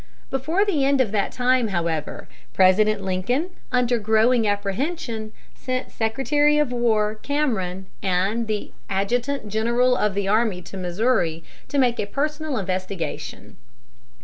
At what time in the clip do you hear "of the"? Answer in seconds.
9.95-10.27